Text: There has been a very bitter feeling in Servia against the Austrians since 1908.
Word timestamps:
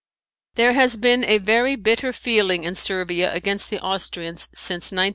There 0.55 0.73
has 0.73 0.97
been 0.97 1.23
a 1.23 1.37
very 1.37 1.75
bitter 1.75 2.11
feeling 2.11 2.63
in 2.63 2.73
Servia 2.73 3.31
against 3.35 3.69
the 3.69 3.79
Austrians 3.79 4.49
since 4.51 4.85
1908. 4.91 5.09